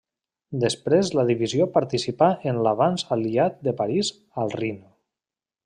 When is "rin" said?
4.63-4.85